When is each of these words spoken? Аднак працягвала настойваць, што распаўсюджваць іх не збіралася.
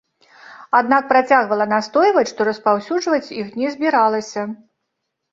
Аднак 0.77 1.03
працягвала 1.09 1.67
настойваць, 1.73 2.23
што 2.31 2.47
распаўсюджваць 2.49 3.33
іх 3.41 3.51
не 3.61 3.69
збіралася. 3.75 4.47